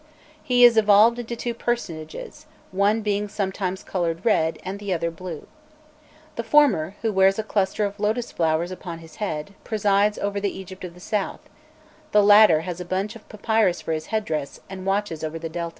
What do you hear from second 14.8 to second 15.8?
watches over the Delta.